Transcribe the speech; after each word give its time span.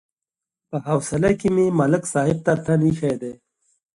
په 0.69 0.77
حوصله 0.87 1.31
کې 1.39 1.49
مې 1.55 1.65
ملک 1.79 2.03
صاحب 2.13 2.37
ته 2.45 2.53
تن 2.65 2.81
ایښی 2.87 3.13
دی. 3.21 3.33